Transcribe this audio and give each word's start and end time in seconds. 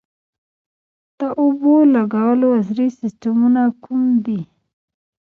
د 1.19 1.21
اوبو 1.41 1.75
لګولو 1.95 2.47
عصري 2.59 2.87
سیستمونه 2.99 3.61
کوم 3.83 4.03
دي؟ 4.25 4.41